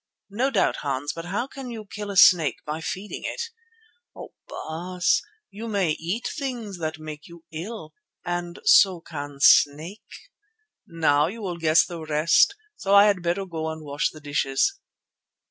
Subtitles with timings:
[0.31, 3.51] "No doubt, Hans; but how can you kill a snake by feeding it?"
[4.15, 4.33] "Oh!
[4.47, 7.93] Baas, you may eat things that make you ill,
[8.25, 10.31] and so can a snake.
[10.87, 14.79] Now you will guess the rest, so I had better go to wash the dishes."